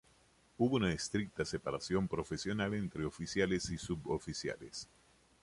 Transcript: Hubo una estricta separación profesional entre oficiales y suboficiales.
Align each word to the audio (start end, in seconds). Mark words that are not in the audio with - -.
Hubo 0.57 0.77
una 0.77 0.91
estricta 0.91 1.45
separación 1.45 2.07
profesional 2.07 2.73
entre 2.73 3.05
oficiales 3.05 3.69
y 3.69 3.77
suboficiales. 3.77 4.87